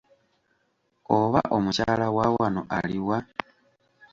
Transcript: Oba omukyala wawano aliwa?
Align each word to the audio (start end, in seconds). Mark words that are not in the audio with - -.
Oba 1.19 1.41
omukyala 1.55 2.07
wawano 2.15 2.61
aliwa? 2.77 3.17